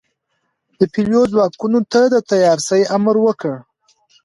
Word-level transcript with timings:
د 0.79 0.81
پلیو 0.93 1.21
ځواکونو 1.31 1.79
ته 1.91 2.01
د 2.13 2.15
تیارسئ 2.29 2.81
امر 2.97 3.15
وکړ. 3.25 3.53